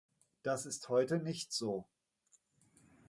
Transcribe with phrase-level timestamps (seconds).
[0.41, 1.85] Das ist heute nicht so.